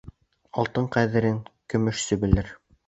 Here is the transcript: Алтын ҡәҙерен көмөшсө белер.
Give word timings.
Алтын 0.63 0.89
ҡәҙерен 0.97 1.39
көмөшсө 1.75 2.21
белер. 2.27 2.55